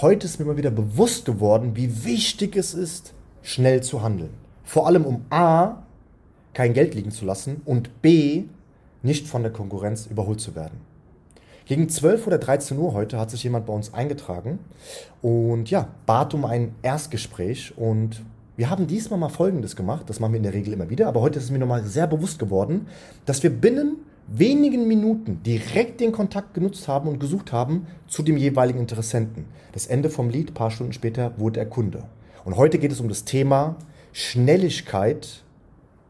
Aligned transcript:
heute 0.00 0.26
ist 0.26 0.38
mir 0.38 0.46
mal 0.46 0.56
wieder 0.56 0.70
bewusst 0.70 1.24
geworden, 1.24 1.76
wie 1.76 2.04
wichtig 2.04 2.56
es 2.56 2.74
ist, 2.74 3.14
schnell 3.42 3.82
zu 3.82 4.02
handeln. 4.02 4.30
Vor 4.64 4.86
allem 4.86 5.04
um 5.04 5.24
A, 5.30 5.82
kein 6.52 6.72
Geld 6.72 6.94
liegen 6.94 7.10
zu 7.10 7.24
lassen 7.24 7.62
und 7.64 8.02
B, 8.02 8.44
nicht 9.02 9.28
von 9.28 9.42
der 9.42 9.52
Konkurrenz 9.52 10.06
überholt 10.06 10.40
zu 10.40 10.54
werden. 10.54 10.80
Gegen 11.66 11.88
12 11.88 12.26
oder 12.26 12.38
13 12.38 12.78
Uhr 12.78 12.92
heute 12.92 13.18
hat 13.18 13.30
sich 13.30 13.42
jemand 13.44 13.66
bei 13.66 13.72
uns 13.72 13.94
eingetragen 13.94 14.58
und 15.22 15.70
ja, 15.70 15.88
bat 16.06 16.34
um 16.34 16.44
ein 16.44 16.74
Erstgespräch 16.82 17.72
und 17.76 18.22
wir 18.56 18.70
haben 18.70 18.86
diesmal 18.86 19.18
mal 19.18 19.30
Folgendes 19.30 19.74
gemacht, 19.74 20.08
das 20.08 20.20
machen 20.20 20.32
wir 20.32 20.36
in 20.38 20.42
der 20.42 20.54
Regel 20.54 20.72
immer 20.72 20.90
wieder, 20.90 21.08
aber 21.08 21.20
heute 21.20 21.38
ist 21.38 21.46
es 21.46 21.50
mir 21.50 21.58
nochmal 21.58 21.82
sehr 21.84 22.06
bewusst 22.06 22.38
geworden, 22.38 22.86
dass 23.26 23.42
wir 23.42 23.50
binnen 23.50 23.96
wenigen 24.26 24.88
Minuten 24.88 25.42
direkt 25.42 26.00
den 26.00 26.12
Kontakt 26.12 26.54
genutzt 26.54 26.88
haben 26.88 27.08
und 27.08 27.18
gesucht 27.18 27.52
haben 27.52 27.86
zu 28.06 28.22
dem 28.22 28.36
jeweiligen 28.36 28.78
Interessenten. 28.78 29.46
Das 29.72 29.86
Ende 29.86 30.10
vom 30.10 30.30
Lied, 30.30 30.50
ein 30.50 30.54
paar 30.54 30.70
Stunden 30.70 30.92
später, 30.92 31.32
wurde 31.38 31.60
er 31.60 31.66
Kunde. 31.66 32.04
Und 32.44 32.56
heute 32.56 32.78
geht 32.78 32.92
es 32.92 33.00
um 33.00 33.08
das 33.08 33.24
Thema 33.24 33.76
Schnelligkeit 34.12 35.42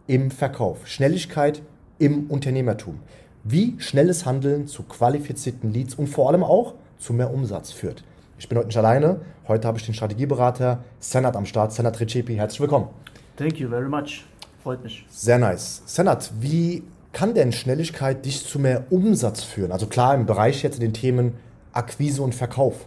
im 0.06 0.30
Verkauf, 0.30 0.86
Schnelligkeit 0.86 1.62
im 1.98 2.26
Unternehmertum 2.28 2.98
wie 3.44 3.76
schnelles 3.78 4.24
Handeln 4.24 4.66
zu 4.66 4.82
qualifizierten 4.82 5.72
Leads 5.72 5.94
und 5.94 6.08
vor 6.08 6.28
allem 6.28 6.42
auch 6.42 6.74
zu 6.98 7.12
mehr 7.12 7.32
Umsatz 7.32 7.70
führt. 7.70 8.02
Ich 8.38 8.48
bin 8.48 8.56
heute 8.58 8.68
nicht 8.68 8.78
alleine. 8.78 9.20
Heute 9.46 9.68
habe 9.68 9.78
ich 9.78 9.84
den 9.84 9.94
Strategieberater 9.94 10.82
Senat 10.98 11.36
am 11.36 11.44
Start. 11.44 11.72
Senat 11.72 12.00
Recepi, 12.00 12.34
herzlich 12.34 12.60
willkommen. 12.60 12.88
Thank 13.36 13.60
you 13.60 13.68
very 13.68 13.88
much. 13.88 14.24
Freut 14.62 14.82
mich. 14.82 15.04
Sehr 15.10 15.38
nice. 15.38 15.82
Senat, 15.84 16.32
wie 16.40 16.82
kann 17.14 17.32
denn 17.32 17.52
Schnelligkeit 17.52 18.26
dich 18.26 18.44
zu 18.44 18.58
mehr 18.58 18.84
Umsatz 18.90 19.42
führen? 19.42 19.72
Also 19.72 19.86
klar 19.86 20.14
im 20.14 20.26
Bereich 20.26 20.62
jetzt 20.62 20.74
in 20.74 20.82
den 20.82 20.92
Themen 20.92 21.32
Akquise 21.72 22.22
und 22.22 22.34
Verkauf. 22.34 22.84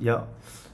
Ja, 0.00 0.26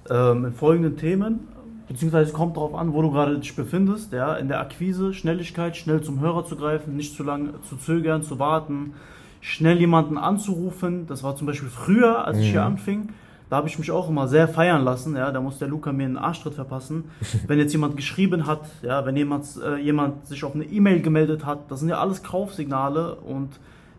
ähm, 0.08 0.46
in 0.46 0.52
folgenden 0.52 0.96
Themen 0.96 1.48
beziehungsweise 1.88 2.32
kommt 2.32 2.56
darauf 2.56 2.74
an, 2.74 2.92
wo 2.92 3.02
du 3.02 3.10
gerade 3.10 3.38
dich 3.38 3.56
befindest, 3.56 4.12
ja, 4.12 4.34
in 4.34 4.48
der 4.48 4.60
Akquise, 4.60 5.14
Schnelligkeit, 5.14 5.76
schnell 5.76 6.02
zum 6.02 6.20
Hörer 6.20 6.44
zu 6.44 6.56
greifen, 6.56 6.96
nicht 6.96 7.16
zu 7.16 7.22
lange 7.22 7.54
zu 7.68 7.76
zögern, 7.76 8.22
zu 8.22 8.38
warten, 8.38 8.92
schnell 9.40 9.78
jemanden 9.78 10.18
anzurufen. 10.18 11.06
Das 11.06 11.22
war 11.22 11.34
zum 11.34 11.46
Beispiel 11.46 11.70
früher, 11.70 12.24
als 12.24 12.36
mhm. 12.36 12.42
ich 12.42 12.50
hier 12.50 12.60
mhm. 12.60 12.66
anfing. 12.66 13.08
Da 13.50 13.56
habe 13.56 13.68
ich 13.68 13.78
mich 13.78 13.90
auch 13.90 14.08
immer 14.08 14.28
sehr 14.28 14.46
feiern 14.46 14.84
lassen, 14.84 15.16
ja, 15.16 15.30
da 15.30 15.40
muss 15.40 15.58
der 15.58 15.68
Luca 15.68 15.92
mir 15.92 16.04
einen 16.04 16.18
Arschtritt 16.18 16.54
verpassen. 16.54 17.04
wenn 17.46 17.58
jetzt 17.58 17.72
jemand 17.72 17.96
geschrieben 17.96 18.46
hat, 18.46 18.62
ja, 18.82 19.06
wenn 19.06 19.16
jemand, 19.16 19.46
äh, 19.64 19.76
jemand 19.76 20.26
sich 20.26 20.44
auf 20.44 20.54
eine 20.54 20.64
E-Mail 20.64 21.00
gemeldet 21.00 21.46
hat, 21.46 21.70
das 21.70 21.80
sind 21.80 21.88
ja 21.88 21.98
alles 21.98 22.22
Kaufsignale 22.22 23.14
und 23.14 23.58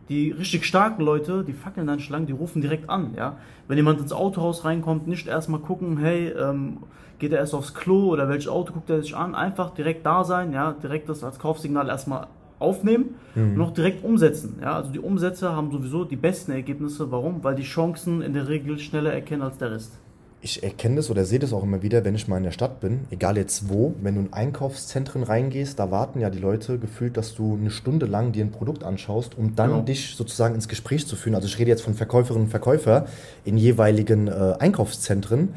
die 0.10 0.32
richtig 0.32 0.66
starken 0.66 1.04
Leute, 1.04 1.44
die 1.44 1.54
fackeln 1.54 1.88
dann 1.88 2.00
Schlangen, 2.00 2.26
die 2.26 2.34
rufen 2.34 2.62
direkt 2.62 2.90
an, 2.90 3.14
ja. 3.16 3.38
Wenn 3.68 3.78
jemand 3.78 4.00
ins 4.00 4.12
Autohaus 4.12 4.66
reinkommt, 4.66 5.08
nicht 5.08 5.28
erstmal 5.28 5.60
gucken, 5.60 5.98
hey, 5.98 6.30
ähm, 6.30 6.80
geht 7.20 7.32
er 7.32 7.40
erst 7.40 7.54
aufs 7.54 7.74
Klo 7.74 8.10
oder 8.10 8.28
welches 8.30 8.48
Auto 8.48 8.74
guckt 8.74 8.90
er 8.90 9.02
sich 9.02 9.16
an, 9.16 9.36
einfach 9.36 9.72
direkt 9.72 10.06
da 10.06 10.24
sein, 10.24 10.52
ja, 10.54 10.74
direkt 10.74 11.10
das 11.10 11.24
als 11.24 11.38
Kaufsignal 11.38 11.90
erstmal 11.90 12.28
aufnehmen 12.60 13.16
mhm. 13.36 13.52
und 13.52 13.58
noch 13.58 13.74
direkt 13.74 14.04
umsetzen. 14.04 14.60
Ja, 14.62 14.76
also 14.76 14.92
die 14.92 15.00
Umsätze 15.00 15.52
haben 15.52 15.72
sowieso 15.72 16.04
die 16.06 16.16
besten 16.16 16.52
Ergebnisse. 16.52 17.12
Warum? 17.12 17.44
Weil 17.44 17.56
die 17.56 17.64
Chancen 17.64 18.22
in 18.22 18.34
der 18.34 18.48
Regel 18.48 18.78
schneller 18.80 19.14
erkennen 19.14 19.42
als 19.42 19.58
der 19.58 19.72
Rest 19.72 19.94
ich 20.42 20.64
erkenne 20.64 20.98
das 20.98 21.10
oder 21.10 21.26
sehe 21.26 21.40
das 21.40 21.52
auch 21.52 21.64
immer 21.64 21.82
wieder, 21.82 22.06
wenn 22.06 22.16
ich 22.16 22.28
mal 22.28 22.38
in 22.38 22.44
der 22.44 22.52
Stadt 22.52 22.80
bin, 22.80 23.02
egal 23.12 23.36
jetzt 23.36 23.68
wo, 23.68 23.94
wenn 24.02 24.16
du 24.16 24.22
in 24.22 24.34
Einkaufszentren 24.34 25.24
reingehst, 25.24 25.78
da 25.80 25.92
warten 25.92 26.22
ja 26.22 26.30
die 26.30 26.40
Leute 26.40 26.80
gefühlt, 26.80 27.18
dass 27.18 27.36
du 27.36 27.58
eine 27.60 27.72
Stunde 27.72 28.06
lang 28.06 28.32
dir 28.32 28.46
ein 28.46 28.52
Produkt 28.52 28.84
anschaust, 28.84 29.38
um 29.38 29.56
dann 29.56 29.72
genau. 29.72 29.82
dich 29.82 30.16
sozusagen 30.16 30.56
ins 30.56 30.70
Gespräch 30.70 31.06
zu 31.08 31.16
führen. 31.18 31.36
Also 31.36 31.48
ich 31.48 31.60
rede 31.60 31.70
jetzt 31.70 31.82
von 31.82 31.94
Verkäuferinnen 31.94 32.46
und 32.46 32.52
Verkäufer 32.52 33.06
in 33.44 33.58
jeweiligen 33.58 34.28
äh, 34.28 34.56
Einkaufszentren. 34.60 35.50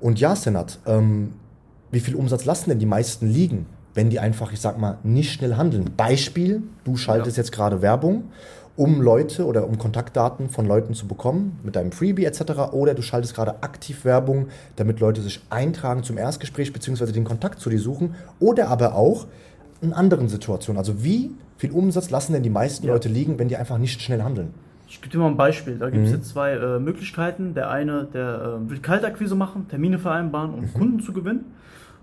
Und 0.00 0.20
ja, 0.20 0.36
Senat, 0.36 0.80
ähm, 0.86 1.32
wie 1.90 2.00
viel 2.00 2.14
Umsatz 2.14 2.44
lassen 2.44 2.68
denn 2.68 2.78
die 2.78 2.86
meisten 2.86 3.30
liegen, 3.30 3.64
wenn 3.96 4.10
die 4.10 4.20
einfach, 4.20 4.52
ich 4.52 4.60
sag 4.60 4.78
mal, 4.78 4.98
nicht 5.02 5.32
schnell 5.32 5.56
handeln? 5.56 5.90
Beispiel, 5.96 6.62
du 6.84 6.96
schaltest 6.96 7.36
ja. 7.36 7.42
jetzt 7.42 7.50
gerade 7.50 7.82
Werbung 7.82 8.24
um 8.76 9.00
Leute 9.00 9.46
oder 9.46 9.66
um 9.66 9.78
Kontaktdaten 9.78 10.50
von 10.50 10.66
Leuten 10.66 10.94
zu 10.94 11.08
bekommen 11.08 11.58
mit 11.62 11.76
deinem 11.76 11.92
Freebie 11.92 12.24
etc. 12.24 12.72
Oder 12.72 12.94
du 12.94 13.02
schaltest 13.02 13.34
gerade 13.34 13.62
aktiv 13.62 14.04
Werbung, 14.04 14.48
damit 14.76 15.00
Leute 15.00 15.22
sich 15.22 15.40
eintragen 15.50 16.02
zum 16.02 16.18
Erstgespräch 16.18 16.72
bzw. 16.72 17.12
den 17.12 17.24
Kontakt 17.24 17.58
zu 17.58 17.70
dir 17.70 17.80
suchen. 17.80 18.14
Oder 18.38 18.68
aber 18.68 18.94
auch 18.94 19.26
in 19.80 19.92
anderen 19.92 20.28
Situationen. 20.28 20.78
Also 20.78 21.02
wie 21.02 21.30
viel 21.56 21.70
Umsatz 21.70 22.10
lassen 22.10 22.34
denn 22.34 22.42
die 22.42 22.50
meisten 22.50 22.86
ja. 22.86 22.92
Leute 22.92 23.08
liegen, 23.08 23.38
wenn 23.38 23.48
die 23.48 23.56
einfach 23.56 23.78
nicht 23.78 24.02
schnell 24.02 24.22
handeln? 24.22 24.52
Ich 24.88 25.00
gebe 25.00 25.10
dir 25.10 25.18
mal 25.18 25.28
ein 25.28 25.36
Beispiel. 25.36 25.78
Da 25.78 25.90
gibt 25.90 26.04
es 26.04 26.10
mhm. 26.10 26.16
jetzt 26.18 26.28
zwei 26.28 26.52
äh, 26.52 26.78
Möglichkeiten. 26.78 27.54
Der 27.54 27.70
eine, 27.70 28.06
der 28.12 28.60
äh, 28.62 28.70
will 28.70 28.78
Kaltakquise 28.78 29.34
machen, 29.34 29.68
Termine 29.68 29.98
vereinbaren, 29.98 30.54
um 30.54 30.60
mhm. 30.60 30.74
Kunden 30.74 31.00
zu 31.00 31.12
gewinnen. 31.12 31.46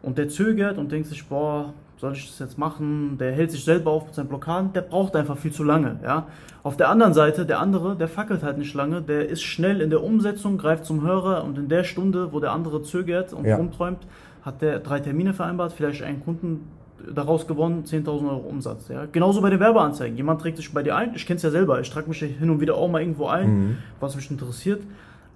Und 0.04 0.18
der 0.20 0.30
zögert 0.30 0.78
und 0.78 0.92
denkt 0.92 1.08
sich, 1.08 1.26
boah, 1.28 1.74
soll 1.98 2.14
ich 2.14 2.28
das 2.28 2.40
jetzt 2.40 2.58
machen? 2.58 3.18
Der 3.18 3.32
hält 3.32 3.52
sich 3.52 3.64
selber 3.64 3.92
auf 3.92 4.06
mit 4.06 4.14
seinen 4.14 4.28
Blockaden, 4.28 4.74
der 4.74 4.82
braucht 4.82 5.16
einfach 5.16 5.38
viel 5.38 5.54
zu 5.54 5.64
lange. 5.64 6.00
Ja? 6.04 6.28
Auf 6.62 6.76
der 6.76 6.90
anderen 6.90 7.14
Seite, 7.14 7.46
der 7.46 7.60
andere, 7.60 7.96
der 7.96 8.10
fackelt 8.10 8.44
halt 8.44 8.58
nicht 8.58 8.74
lange, 8.74 9.02
der 9.02 9.30
ist 9.30 9.42
schnell 9.42 9.80
in 9.80 9.90
der 9.90 10.04
Umsetzung, 10.04 10.58
greift 10.58 10.86
zum 10.86 11.02
Hörer 11.02 11.46
und 11.46 11.58
in 11.58 11.70
der 11.70 11.86
Stunde, 11.86 12.34
wo 12.34 12.42
der 12.42 12.52
andere 12.52 12.84
zögert 12.84 13.32
und 13.32 13.46
ja. 13.46 13.56
rumträumt, 13.56 14.00
hat 14.42 14.62
der 14.62 14.80
drei 14.80 15.00
Termine 15.00 15.34
vereinbart, 15.34 15.72
vielleicht 15.72 16.04
einen 16.04 16.22
Kunden 16.22 16.68
daraus 17.14 17.48
gewonnen, 17.48 17.84
10.000 17.86 18.30
Euro 18.30 18.48
Umsatz. 18.50 18.90
Ja? 18.90 19.06
Genauso 19.10 19.42
bei 19.42 19.50
den 19.50 19.62
Werbeanzeigen. 19.62 20.18
Jemand 20.18 20.42
trägt 20.42 20.58
sich 20.58 20.74
bei 20.74 20.84
dir 20.84 20.98
ein, 20.98 21.16
ich 21.16 21.26
kenne 21.26 21.38
es 21.38 21.44
ja 21.44 21.52
selber, 21.52 21.80
ich 21.80 21.90
trage 21.90 22.10
mich 22.10 22.20
hin 22.20 22.50
und 22.50 22.60
wieder 22.60 22.76
auch 22.76 22.90
mal 22.90 23.02
irgendwo 23.02 23.28
ein, 23.28 23.48
mhm. 23.50 23.78
was 24.02 24.16
mich 24.16 24.30
interessiert. 24.30 24.82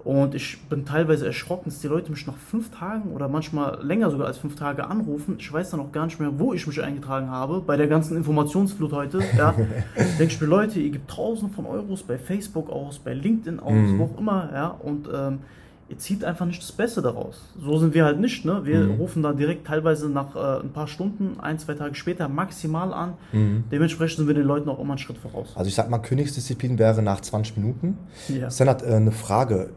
Und 0.04 0.34
ich 0.34 0.62
bin 0.68 0.84
teilweise 0.84 1.26
erschrocken, 1.26 1.70
dass 1.70 1.80
die 1.80 1.88
Leute 1.88 2.10
mich 2.10 2.26
nach 2.26 2.36
fünf 2.36 2.70
Tagen 2.70 3.12
oder 3.12 3.28
manchmal 3.28 3.84
länger 3.84 4.10
sogar 4.10 4.28
als 4.28 4.38
fünf 4.38 4.54
Tage 4.54 4.86
anrufen. 4.86 5.36
Ich 5.38 5.52
weiß 5.52 5.70
dann 5.70 5.80
auch 5.80 5.92
gar 5.92 6.06
nicht 6.06 6.20
mehr, 6.20 6.38
wo 6.38 6.54
ich 6.54 6.66
mich 6.66 6.82
eingetragen 6.82 7.30
habe, 7.30 7.60
bei 7.60 7.76
der 7.76 7.88
ganzen 7.88 8.16
Informationsflut 8.16 8.92
heute. 8.92 9.20
Ja. 9.36 9.54
Denke 10.18 10.32
ich 10.32 10.40
mir, 10.40 10.46
Leute, 10.46 10.78
ihr 10.78 10.90
gebt 10.90 11.10
tausende 11.10 11.52
von 11.54 11.66
Euros 11.66 12.02
bei 12.04 12.16
Facebook 12.16 12.70
aus, 12.70 12.98
bei 12.98 13.12
LinkedIn 13.12 13.60
aus, 13.60 13.72
mhm. 13.72 13.98
wo 13.98 14.04
auch 14.04 14.18
immer, 14.18 14.50
ja. 14.52 14.68
Und 14.68 15.08
ähm, 15.12 15.40
ihr 15.88 15.98
zieht 15.98 16.24
einfach 16.24 16.46
nicht 16.46 16.62
das 16.62 16.72
Beste 16.72 17.02
daraus. 17.02 17.42
So 17.60 17.78
sind 17.78 17.92
wir 17.92 18.04
halt 18.04 18.20
nicht, 18.20 18.44
ne? 18.44 18.64
Wir 18.64 18.80
mhm. 18.80 18.92
rufen 18.92 19.22
da 19.22 19.32
direkt 19.32 19.66
teilweise 19.66 20.08
nach 20.08 20.36
äh, 20.36 20.62
ein 20.62 20.70
paar 20.70 20.86
Stunden, 20.86 21.40
ein, 21.40 21.58
zwei 21.58 21.74
Tage 21.74 21.94
später 21.96 22.28
maximal 22.28 22.92
an. 22.92 23.14
Mhm. 23.32 23.64
Dementsprechend 23.72 24.18
sind 24.18 24.28
wir 24.28 24.34
den 24.34 24.46
Leuten 24.46 24.68
auch 24.68 24.78
immer 24.78 24.92
einen 24.92 24.98
Schritt 24.98 25.18
voraus. 25.18 25.52
Also 25.56 25.68
ich 25.68 25.74
sag 25.74 25.90
mal, 25.90 25.98
Königsdisziplin 25.98 26.78
wäre 26.78 27.02
nach 27.02 27.20
20 27.20 27.56
Minuten. 27.56 27.98
Ja. 28.28 28.48
Senat, 28.48 28.82
äh, 28.82 28.94
eine 28.94 29.12
Frage 29.12 29.70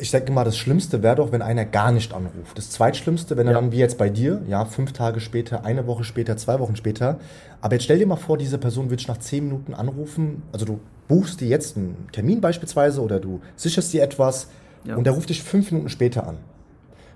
ich 0.00 0.10
denke 0.10 0.32
mal, 0.32 0.44
das 0.44 0.56
Schlimmste 0.56 1.02
wäre 1.02 1.16
doch, 1.16 1.32
wenn 1.32 1.42
einer 1.42 1.64
gar 1.64 1.92
nicht 1.92 2.12
anruft. 2.12 2.56
Das 2.56 2.70
Zweitschlimmste, 2.70 3.36
wenn 3.36 3.46
er 3.46 3.54
dann 3.54 3.72
wie 3.72 3.78
jetzt 3.78 3.98
bei 3.98 4.08
dir, 4.08 4.42
ja, 4.46 4.64
fünf 4.64 4.92
Tage 4.92 5.20
später, 5.20 5.64
eine 5.64 5.86
Woche 5.86 6.04
später, 6.04 6.36
zwei 6.36 6.58
Wochen 6.60 6.76
später. 6.76 7.18
Aber 7.60 7.74
jetzt 7.74 7.84
stell 7.84 7.98
dir 7.98 8.06
mal 8.06 8.16
vor, 8.16 8.38
diese 8.38 8.58
Person 8.58 8.90
wird 8.90 9.06
nach 9.08 9.18
zehn 9.18 9.44
Minuten 9.44 9.74
anrufen. 9.74 10.42
Also 10.52 10.66
du 10.66 10.80
buchst 11.06 11.40
dir 11.40 11.48
jetzt 11.48 11.76
einen 11.76 12.08
Termin 12.12 12.40
beispielsweise 12.40 13.00
oder 13.00 13.20
du 13.20 13.40
sicherst 13.56 13.92
dir 13.92 14.02
etwas 14.02 14.48
ja. 14.84 14.96
und 14.96 15.04
der 15.04 15.14
ruft 15.14 15.28
dich 15.30 15.42
fünf 15.42 15.70
Minuten 15.70 15.88
später 15.88 16.26
an. 16.26 16.36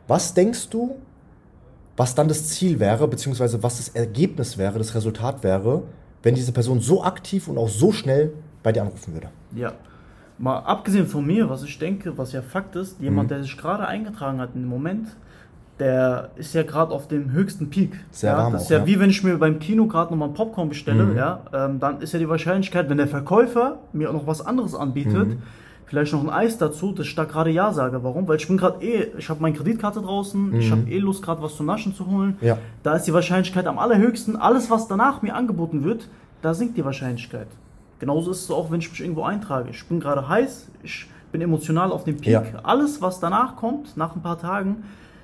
Was 0.09 0.35
denkst 0.35 0.69
du, 0.71 0.97
was 1.97 2.15
dann 2.15 2.29
das 2.29 2.49
Ziel 2.49 2.81
wäre, 2.81 3.07
beziehungsweise 3.09 3.63
was 3.63 3.77
das 3.77 3.91
Ergebnis 3.91 4.59
wäre, 4.59 4.79
das 4.79 4.95
Resultat 4.95 5.43
wäre, 5.43 5.83
wenn 6.23 6.35
diese 6.35 6.53
Person 6.53 6.81
so 6.81 7.03
aktiv 7.03 7.49
und 7.49 7.59
auch 7.59 7.69
so 7.69 7.93
schnell 7.93 8.33
bei 8.63 8.73
dir 8.73 8.83
anrufen 8.83 9.15
würde? 9.15 9.29
Ja 9.55 9.75
mal 10.39 10.59
abgesehen 10.59 11.07
von 11.07 11.27
mir, 11.27 11.49
was 11.49 11.63
ich 11.63 11.79
denke, 11.79 12.17
was 12.19 12.33
ja 12.33 12.43
Fakt 12.43 12.77
ist, 12.77 13.01
jemand, 13.01 13.29
mhm. 13.29 13.35
der 13.35 13.43
sich 13.43 13.57
gerade 13.57 13.87
eingetragen 13.87 14.41
hat 14.41 14.51
im 14.55 14.67
Moment, 14.67 15.09
der 15.79 16.31
ist 16.37 16.55
ja 16.55 16.63
gerade 16.63 16.93
auf 16.93 17.09
dem 17.09 17.33
höchsten 17.33 17.71
Peak. 17.71 17.99
Sehr 18.11 18.33
ja, 18.33 18.39
warm 18.39 18.53
das 18.53 18.65
ist 18.65 18.71
ja, 18.71 18.79
ja, 18.79 18.87
wie 18.87 19.01
wenn 19.01 19.11
ich 19.11 19.25
mir 19.25 19.37
beim 19.39 19.59
Kino 19.59 19.87
gerade 19.87 20.13
nochmal 20.13 20.29
Popcorn 20.29 20.69
bestelle, 20.69 21.05
mhm. 21.05 21.17
ja, 21.17 21.41
ähm, 21.53 21.81
dann 21.81 22.01
ist 22.01 22.13
ja 22.13 22.19
die 22.19 22.29
Wahrscheinlichkeit, 22.29 22.89
wenn 22.89 22.99
der 22.99 23.09
Verkäufer 23.09 23.79
mir 23.93 24.11
auch 24.11 24.15
noch 24.15 24.27
was 24.27 24.45
anderes 24.45 24.75
anbietet, 24.75 25.29
mhm. 25.29 25.43
vielleicht 25.87 26.13
noch 26.13 26.23
ein 26.23 26.31
Eis 26.31 26.59
dazu, 26.59 26.93
dass 26.93 27.07
ich 27.07 27.15
da 27.15 27.25
gerade 27.25 27.51
Ja 27.51 27.73
sage. 27.73 28.05
Warum? 28.05 28.29
Weil 28.29 28.37
ich 28.37 28.47
bin 28.47 28.59
gerade 28.59 28.85
eh, 28.85 29.09
ich 29.19 29.29
habe 29.29 29.41
meine 29.41 29.57
Kreditkarte 29.57 30.01
draußen, 30.01 30.55
ich 30.55 30.69
mhm. 30.69 30.73
habe 30.73 30.91
eh 30.91 30.99
Lust 30.99 31.23
gerade 31.23 31.43
was 31.43 31.57
zu 31.57 31.65
naschen 31.65 31.95
zu 31.95 32.07
holen. 32.07 32.37
Ja. 32.41 32.59
Da 32.83 32.95
ist 32.95 33.07
die 33.07 33.13
Wahrscheinlichkeit 33.13 33.67
am 33.67 33.79
allerhöchsten. 33.79 34.37
Alles, 34.37 34.71
was 34.71 34.89
danach 34.89 35.23
mir 35.23 35.35
angeboten 35.35 35.85
wird, 35.85 36.09
da 36.43 36.55
sinkt 36.55 36.77
die 36.77 36.85
Wahrscheinlichkeit. 36.85 37.49
Genauso 38.03 38.33
ist 38.33 38.43
es 38.43 38.51
auch, 38.51 38.73
wenn 38.73 38.81
ich 38.81 38.91
mich 38.91 39.01
irgendwo 39.01 39.23
eintrage. 39.23 39.71
Ich 39.71 39.87
bin 39.87 40.01
gerade 40.01 40.29
heiß, 40.29 40.67
ich 40.83 41.07
bin 41.31 41.41
emotional 41.41 41.93
auf 41.93 42.03
dem 42.03 42.17
Peak. 42.17 42.33
Ja. 42.33 42.45
Alles, 42.65 43.01
was 43.01 43.21
danach 43.21 43.55
kommt, 43.55 43.97
nach 43.97 44.17
ein 44.17 44.23
paar 44.23 44.41
Tagen, 44.41 44.83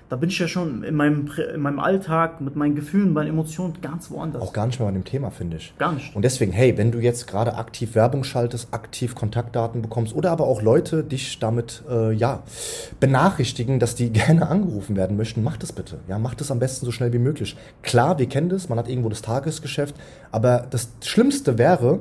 da 0.08 0.14
bin 0.14 0.28
ich 0.28 0.38
ja 0.38 0.46
schon 0.46 0.84
in 0.84 0.94
meinem, 0.94 1.28
in 1.52 1.60
meinem 1.60 1.80
Alltag 1.80 2.40
mit 2.40 2.54
meinen 2.54 2.76
Gefühlen, 2.76 3.12
meinen 3.12 3.30
Emotionen 3.30 3.74
ganz 3.82 4.12
woanders. 4.12 4.40
Auch 4.40 4.52
gar 4.52 4.68
nicht 4.68 4.78
mehr 4.78 4.86
bei 4.86 4.94
dem 4.94 5.04
Thema, 5.04 5.32
finde 5.32 5.56
ich. 5.56 5.74
Gar 5.76 5.90
nicht. 5.90 6.14
Und 6.14 6.22
deswegen, 6.22 6.52
hey, 6.52 6.78
wenn 6.78 6.92
du 6.92 7.00
jetzt 7.00 7.26
gerade 7.26 7.56
aktiv 7.56 7.96
Werbung 7.96 8.22
schaltest, 8.22 8.72
aktiv 8.72 9.16
Kontaktdaten 9.16 9.82
bekommst 9.82 10.14
oder 10.14 10.30
aber 10.30 10.46
auch 10.46 10.62
Leute 10.62 11.02
dich 11.02 11.40
damit 11.40 11.82
äh, 11.90 12.12
ja, 12.12 12.44
benachrichtigen, 13.00 13.80
dass 13.80 13.96
die 13.96 14.10
gerne 14.12 14.48
angerufen 14.48 14.94
werden 14.94 15.16
möchten, 15.16 15.42
mach 15.42 15.56
das 15.56 15.72
bitte. 15.72 15.98
Ja, 16.06 16.20
mach 16.20 16.36
das 16.36 16.52
am 16.52 16.60
besten 16.60 16.86
so 16.86 16.92
schnell 16.92 17.12
wie 17.12 17.18
möglich. 17.18 17.56
Klar, 17.82 18.20
wir 18.20 18.28
kennen 18.28 18.50
das, 18.50 18.68
man 18.68 18.78
hat 18.78 18.88
irgendwo 18.88 19.08
das 19.08 19.22
Tagesgeschäft, 19.22 19.96
aber 20.30 20.64
das 20.70 20.92
Schlimmste 21.02 21.58
wäre, 21.58 21.98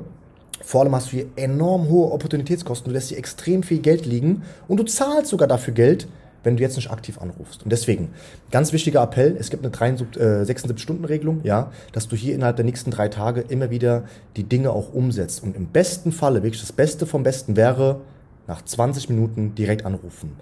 vor 0.62 0.82
allem 0.82 0.94
hast 0.94 1.08
du 1.08 1.16
hier 1.16 1.26
enorm 1.36 1.88
hohe 1.88 2.12
Opportunitätskosten. 2.12 2.88
Du 2.88 2.94
lässt 2.94 3.08
hier 3.08 3.18
extrem 3.18 3.62
viel 3.62 3.78
Geld 3.78 4.06
liegen 4.06 4.42
und 4.66 4.78
du 4.78 4.84
zahlst 4.84 5.30
sogar 5.30 5.48
dafür 5.48 5.74
Geld, 5.74 6.08
wenn 6.44 6.56
du 6.56 6.62
jetzt 6.62 6.76
nicht 6.76 6.90
aktiv 6.90 7.20
anrufst. 7.20 7.62
Und 7.62 7.70
deswegen, 7.70 8.10
ganz 8.50 8.72
wichtiger 8.72 9.02
Appell, 9.02 9.36
es 9.38 9.50
gibt 9.50 9.64
eine 9.64 9.74
76-Stunden-Regelung, 9.74 11.40
ja, 11.42 11.70
dass 11.92 12.08
du 12.08 12.16
hier 12.16 12.34
innerhalb 12.34 12.56
der 12.56 12.64
nächsten 12.64 12.90
drei 12.90 13.08
Tage 13.08 13.40
immer 13.42 13.70
wieder 13.70 14.04
die 14.36 14.44
Dinge 14.44 14.70
auch 14.70 14.92
umsetzt. 14.92 15.42
Und 15.42 15.56
im 15.56 15.66
besten 15.66 16.12
Falle, 16.12 16.42
wirklich 16.42 16.60
das 16.60 16.72
Beste 16.72 17.06
vom 17.06 17.22
Besten 17.22 17.56
wäre, 17.56 18.00
nach 18.46 18.64
20 18.64 19.10
Minuten 19.10 19.54
direkt 19.54 19.84
anrufen. 19.84 20.36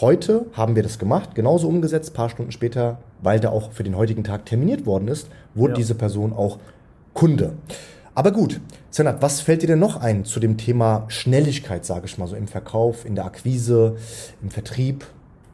Heute 0.00 0.46
haben 0.54 0.76
wir 0.76 0.82
das 0.82 0.98
gemacht, 0.98 1.34
genauso 1.34 1.68
umgesetzt, 1.68 2.14
paar 2.14 2.30
Stunden 2.30 2.52
später, 2.52 2.98
weil 3.20 3.38
da 3.38 3.50
auch 3.50 3.72
für 3.72 3.82
den 3.82 3.96
heutigen 3.96 4.24
Tag 4.24 4.46
terminiert 4.46 4.86
worden 4.86 5.08
ist, 5.08 5.28
wurde 5.54 5.74
ja. 5.74 5.76
diese 5.76 5.94
Person 5.94 6.32
auch 6.32 6.58
Kunde. 7.12 7.52
Aber 8.20 8.32
gut, 8.32 8.60
Senat, 8.90 9.22
was 9.22 9.40
fällt 9.40 9.62
dir 9.62 9.66
denn 9.66 9.78
noch 9.78 9.98
ein 9.98 10.26
zu 10.26 10.40
dem 10.40 10.58
Thema 10.58 11.06
Schnelligkeit, 11.08 11.86
sage 11.86 12.04
ich 12.04 12.18
mal, 12.18 12.26
so 12.26 12.36
im 12.36 12.48
Verkauf, 12.48 13.06
in 13.06 13.14
der 13.14 13.24
Akquise, 13.24 13.96
im 14.42 14.50
Vertrieb? 14.50 15.06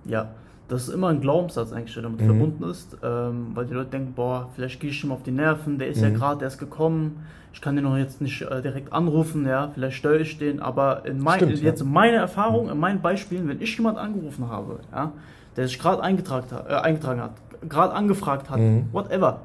Ja, 0.04 0.30
das 0.66 0.88
ist 0.88 0.92
immer 0.92 1.06
ein 1.06 1.20
Glaubenssatz 1.20 1.70
eigentlich, 1.72 1.94
der 1.94 2.02
damit 2.02 2.22
mhm. 2.22 2.26
verbunden 2.26 2.64
ist, 2.64 2.96
ähm, 3.04 3.52
weil 3.54 3.66
die 3.66 3.74
Leute 3.74 3.90
denken, 3.90 4.14
boah, 4.14 4.48
vielleicht 4.56 4.80
gehe 4.80 4.90
ich 4.90 5.04
ihm 5.04 5.12
auf 5.12 5.22
die 5.22 5.30
Nerven, 5.30 5.78
der 5.78 5.86
ist 5.86 5.98
mhm. 5.98 6.02
ja 6.02 6.10
gerade 6.10 6.44
erst 6.44 6.58
gekommen, 6.58 7.24
ich 7.52 7.60
kann 7.60 7.76
den 7.76 7.84
noch 7.84 7.96
jetzt 7.96 8.20
nicht 8.20 8.42
äh, 8.42 8.60
direkt 8.60 8.92
anrufen, 8.92 9.46
ja, 9.46 9.70
vielleicht 9.72 9.98
störe 9.98 10.18
ich 10.18 10.36
den, 10.36 10.58
aber 10.58 11.06
in 11.06 11.20
mein, 11.20 11.36
Stimmt, 11.36 11.62
jetzt 11.62 11.78
ja. 11.78 11.86
in 11.86 11.92
meiner 11.92 12.18
Erfahrung, 12.18 12.64
mhm. 12.64 12.72
in 12.72 12.78
meinen 12.78 13.00
Beispielen, 13.00 13.46
wenn 13.46 13.60
ich 13.60 13.76
jemand 13.76 13.96
angerufen 13.96 14.48
habe, 14.48 14.80
ja, 14.90 15.12
der 15.56 15.68
sich 15.68 15.78
gerade 15.78 16.02
eingetragen 16.02 16.48
hat, 16.50 16.68
äh, 16.68 16.74
eingetragen 16.74 17.20
hat, 17.20 17.34
gerade 17.68 17.94
angefragt 17.94 18.50
hat, 18.50 18.58
mhm. 18.58 18.88
whatever, 18.90 19.42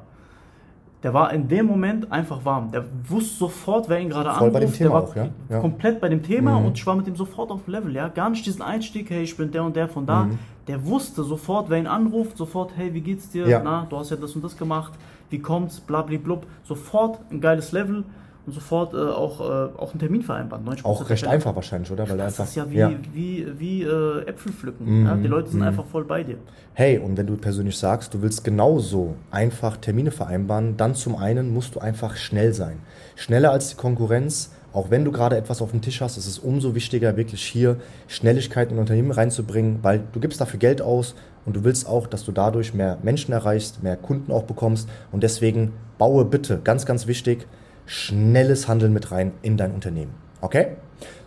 der 1.02 1.12
war 1.12 1.32
in 1.32 1.48
dem 1.48 1.66
Moment 1.66 2.12
einfach 2.12 2.44
warm. 2.44 2.70
Der 2.70 2.84
wusste 3.08 3.36
sofort, 3.36 3.88
wer 3.88 3.98
ihn 3.98 4.10
gerade 4.10 4.30
anruft. 4.30 4.38
Voll 4.38 4.50
bei 4.50 4.60
dem 4.60 4.72
Thema 4.72 4.90
der 4.90 4.94
war 4.94 5.02
auch, 5.02 5.16
ja? 5.16 5.28
ja? 5.48 5.60
Komplett 5.60 6.00
bei 6.00 6.08
dem 6.08 6.22
Thema 6.22 6.58
mhm. 6.58 6.66
und 6.66 6.78
ich 6.78 6.86
war 6.86 6.94
mit 6.94 7.08
ihm 7.08 7.16
sofort 7.16 7.50
auf 7.50 7.66
Level, 7.66 7.94
ja. 7.94 8.08
Gar 8.08 8.30
nicht 8.30 8.46
diesen 8.46 8.62
Einstieg, 8.62 9.10
hey, 9.10 9.22
ich 9.22 9.36
bin 9.36 9.50
der 9.50 9.64
und 9.64 9.74
der 9.74 9.88
von 9.88 10.06
da. 10.06 10.24
Mhm. 10.24 10.38
Der 10.68 10.86
wusste 10.86 11.24
sofort, 11.24 11.70
wer 11.70 11.78
ihn 11.78 11.88
anruft, 11.88 12.36
sofort, 12.36 12.76
hey, 12.76 12.94
wie 12.94 13.00
geht's 13.00 13.30
dir? 13.30 13.48
Ja. 13.48 13.60
Na, 13.62 13.86
du 13.88 13.96
hast 13.96 14.10
ja 14.10 14.16
das 14.16 14.34
und 14.36 14.44
das 14.44 14.56
gemacht. 14.56 14.92
Wie 15.30 15.40
kommt's? 15.40 15.80
Blablablub. 15.80 16.46
Sofort 16.62 17.18
ein 17.30 17.40
geiles 17.40 17.72
Level 17.72 18.04
und 18.44 18.52
sofort 18.52 18.92
äh, 18.92 18.96
auch, 18.96 19.40
äh, 19.40 19.78
auch 19.78 19.92
einen 19.92 20.00
Termin 20.00 20.22
vereinbaren. 20.22 20.64
Auch 20.82 21.08
recht 21.08 21.26
einfach 21.26 21.54
wahrscheinlich, 21.54 21.90
oder? 21.92 22.08
Weil 22.08 22.18
das 22.18 22.40
einfach, 22.40 22.44
ist 22.44 22.56
ja 22.56 22.70
wie, 22.70 22.76
ja. 22.76 22.90
wie, 23.12 23.46
wie 23.58 23.82
äh, 23.82 24.26
Äpfel 24.26 24.52
pflücken. 24.52 25.02
Mm, 25.02 25.06
ja? 25.06 25.14
Die 25.14 25.28
Leute 25.28 25.50
sind 25.50 25.60
mm. 25.60 25.64
einfach 25.64 25.86
voll 25.86 26.04
bei 26.04 26.24
dir. 26.24 26.38
Hey, 26.74 26.98
und 26.98 27.16
wenn 27.16 27.26
du 27.26 27.36
persönlich 27.36 27.78
sagst, 27.78 28.14
du 28.14 28.22
willst 28.22 28.42
genauso 28.42 29.14
einfach 29.30 29.76
Termine 29.76 30.10
vereinbaren, 30.10 30.76
dann 30.76 30.96
zum 30.96 31.14
einen 31.14 31.54
musst 31.54 31.76
du 31.76 31.80
einfach 31.80 32.16
schnell 32.16 32.52
sein. 32.52 32.80
Schneller 33.14 33.52
als 33.52 33.70
die 33.70 33.76
Konkurrenz. 33.76 34.50
Auch 34.72 34.90
wenn 34.90 35.04
du 35.04 35.12
gerade 35.12 35.36
etwas 35.36 35.60
auf 35.60 35.70
dem 35.70 35.82
Tisch 35.82 36.00
hast, 36.00 36.16
ist 36.16 36.26
es 36.26 36.38
umso 36.38 36.74
wichtiger, 36.74 37.16
wirklich 37.16 37.44
hier 37.44 37.76
Schnelligkeit 38.08 38.72
in 38.72 38.78
Unternehmen 38.78 39.10
reinzubringen, 39.10 39.80
weil 39.82 40.02
du 40.12 40.18
gibst 40.18 40.40
dafür 40.40 40.58
Geld 40.58 40.80
aus 40.80 41.14
und 41.44 41.56
du 41.56 41.64
willst 41.64 41.86
auch, 41.86 42.06
dass 42.06 42.24
du 42.24 42.32
dadurch 42.32 42.72
mehr 42.72 42.98
Menschen 43.02 43.32
erreichst, 43.32 43.82
mehr 43.82 43.98
Kunden 43.98 44.32
auch 44.32 44.44
bekommst. 44.44 44.88
Und 45.12 45.22
deswegen 45.22 45.72
baue 45.98 46.24
bitte, 46.24 46.58
ganz, 46.64 46.86
ganz 46.86 47.06
wichtig, 47.06 47.46
schnelles 47.86 48.68
Handeln 48.68 48.92
mit 48.92 49.10
rein 49.10 49.32
in 49.42 49.56
dein 49.56 49.72
Unternehmen. 49.72 50.14
Okay? 50.40 50.76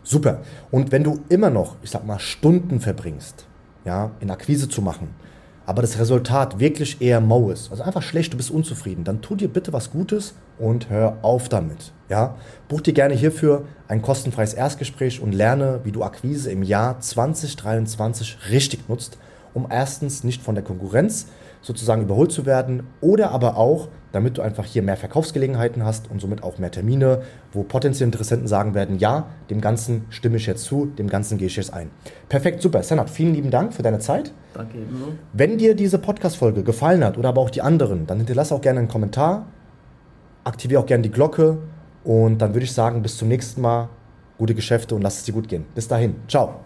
Super. 0.03 0.41
Und 0.71 0.91
wenn 0.91 1.03
du 1.03 1.19
immer 1.29 1.49
noch, 1.49 1.77
ich 1.81 1.89
sag 1.89 2.05
mal, 2.05 2.19
Stunden 2.19 2.79
verbringst, 2.79 3.45
ja, 3.85 4.11
in 4.19 4.29
Akquise 4.29 4.69
zu 4.69 4.81
machen, 4.81 5.09
aber 5.65 5.81
das 5.81 5.97
Resultat 5.97 6.59
wirklich 6.59 7.01
eher 7.01 7.19
mau 7.21 7.49
ist, 7.49 7.71
also 7.71 7.81
einfach 7.81 8.03
schlecht, 8.03 8.33
du 8.33 8.37
bist 8.37 8.51
unzufrieden, 8.51 9.03
dann 9.03 9.21
tu 9.21 9.35
dir 9.35 9.47
bitte 9.47 9.73
was 9.73 9.89
Gutes 9.89 10.35
und 10.59 10.89
hör 10.89 11.17
auf 11.23 11.49
damit. 11.49 11.91
Ja? 12.07 12.35
Buch 12.67 12.81
dir 12.81 12.93
gerne 12.93 13.15
hierfür 13.15 13.65
ein 13.87 14.01
kostenfreies 14.03 14.53
Erstgespräch 14.53 15.21
und 15.21 15.33
lerne, 15.33 15.81
wie 15.83 15.91
du 15.91 16.03
Akquise 16.03 16.51
im 16.51 16.61
Jahr 16.61 16.99
2023 16.99 18.37
richtig 18.51 18.87
nutzt, 18.87 19.17
um 19.55 19.67
erstens 19.69 20.23
nicht 20.23 20.43
von 20.43 20.53
der 20.53 20.63
Konkurrenz 20.63 21.27
sozusagen 21.65 22.03
überholt 22.03 22.31
zu 22.31 22.45
werden 22.45 22.83
oder 23.01 23.31
aber 23.31 23.57
auch, 23.57 23.87
damit 24.11 24.37
du 24.37 24.43
einfach 24.43 24.65
hier 24.65 24.83
mehr 24.83 24.97
Verkaufsgelegenheiten 24.97 25.83
hast 25.83 26.11
und 26.11 26.21
somit 26.21 26.43
auch 26.43 26.59
mehr 26.59 26.69
Termine, 26.69 27.23
wo 27.51 27.63
potenzielle 27.63 28.05
Interessenten 28.05 28.47
sagen 28.47 28.75
werden, 28.75 28.99
ja, 28.99 29.25
dem 29.49 29.61
Ganzen 29.61 30.05
stimme 30.11 30.37
ich 30.37 30.45
jetzt 30.45 30.63
zu, 30.63 30.85
dem 30.85 31.09
Ganzen 31.09 31.39
gehe 31.39 31.47
ich 31.47 31.55
jetzt 31.55 31.73
ein. 31.73 31.89
Perfekt, 32.29 32.61
super. 32.61 32.83
Senat, 32.83 33.09
vielen 33.09 33.33
lieben 33.33 33.49
Dank 33.49 33.73
für 33.73 33.81
deine 33.81 33.97
Zeit. 33.97 34.31
Danke 34.53 34.77
ebenso. 34.77 35.13
Wenn 35.33 35.57
dir 35.57 35.75
diese 35.75 35.97
Podcast-Folge 35.97 36.61
gefallen 36.61 37.03
hat 37.03 37.17
oder 37.17 37.29
aber 37.29 37.41
auch 37.41 37.49
die 37.49 37.63
anderen, 37.63 38.05
dann 38.05 38.19
hinterlass 38.19 38.51
auch 38.51 38.61
gerne 38.61 38.79
einen 38.79 38.87
Kommentar, 38.87 39.47
aktiviere 40.43 40.81
auch 40.81 40.85
gerne 40.85 41.01
die 41.01 41.11
Glocke 41.11 41.57
und 42.03 42.37
dann 42.37 42.53
würde 42.53 42.65
ich 42.65 42.73
sagen, 42.73 43.01
bis 43.01 43.17
zum 43.17 43.27
nächsten 43.27 43.61
Mal, 43.61 43.89
gute 44.37 44.53
Geschäfte 44.53 44.93
und 44.93 45.01
lass 45.01 45.17
es 45.17 45.23
dir 45.23 45.33
gut 45.33 45.47
gehen. 45.47 45.65
Bis 45.73 45.87
dahin, 45.87 46.15
ciao. 46.27 46.59